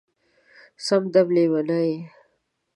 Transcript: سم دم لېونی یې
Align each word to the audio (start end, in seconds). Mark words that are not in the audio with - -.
سم 0.85 1.03
دم 1.13 1.27
لېونی 1.35 1.83
یې 1.89 1.99